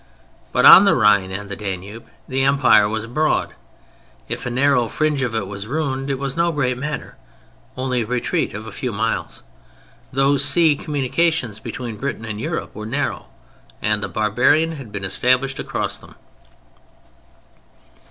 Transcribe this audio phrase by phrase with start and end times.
[0.51, 3.53] But on the Rhine and the Danube the Empire was broad.
[4.27, 7.17] If a narrow fringe of it was ruined it was no great matter:
[7.77, 9.43] only a retreat of a few miles.
[10.11, 15.99] Those sea communications between Britain and Europe were narrow—and the barbarian had been established across
[15.99, 16.15] them.